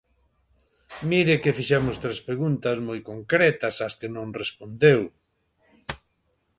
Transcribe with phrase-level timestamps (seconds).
[1.11, 5.01] Mire que fixemos tres preguntas moi concretas ás que non respondeu.